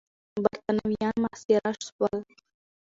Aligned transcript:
برتانويان 0.43 1.15
محاصره 1.23 1.71
سول. 1.87 2.17